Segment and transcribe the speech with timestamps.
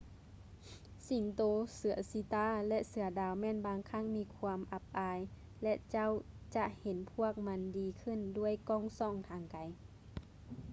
[1.07, 1.41] ສິງໂຕ
[1.75, 5.19] ເສືອຊີຕາ ແລະ ເສືອດາວແມ່ນບາງຄັ້ງມີຄວາມອັບອາຍ
[5.63, 6.11] ແລະ ເຈົ້າ
[6.55, 9.57] ຈະເຫັນພວກມັນດີຂື້ນດ້ວຍກ້ອງສ່ອງທາງໄກ